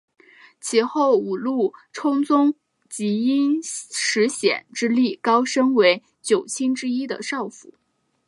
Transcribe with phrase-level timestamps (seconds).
[0.59, 2.55] 其后五鹿充宗
[2.89, 7.75] 即因石显之力高升为九卿之一的少府。